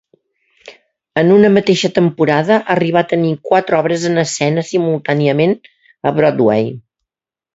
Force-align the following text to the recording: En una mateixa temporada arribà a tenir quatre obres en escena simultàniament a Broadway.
En 1.21 1.27
una 1.33 1.51
mateixa 1.57 1.91
temporada 1.97 2.57
arribà 2.75 3.03
a 3.05 3.07
tenir 3.11 3.35
quatre 3.51 3.77
obres 3.81 4.07
en 4.11 4.21
escena 4.23 4.63
simultàniament 4.69 5.53
a 6.13 6.17
Broadway. 6.19 6.67